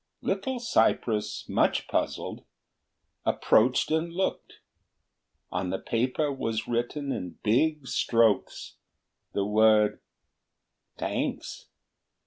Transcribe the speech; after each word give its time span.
Little 0.23 0.59
cypress, 0.59 1.47
much 1.47 1.87
puzzled, 1.87 2.43
approached 3.23 3.91
and 3.91 4.11
looked; 4.11 4.53
on 5.51 5.69
the 5.69 5.77
paper 5.77 6.31
was 6.33 6.67
written 6.67 7.11
in 7.11 7.37
big 7.43 7.85
strokes 7.87 8.77
the 9.33 9.45
word 9.45 9.99
"Thanks." 10.97 11.67